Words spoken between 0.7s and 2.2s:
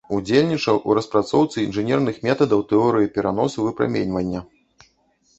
у распрацоўцы інжынерных